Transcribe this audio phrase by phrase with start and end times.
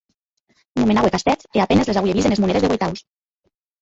[0.79, 3.05] Nomenaue castèths e a penes les auie vist enes monedes de ueitaus.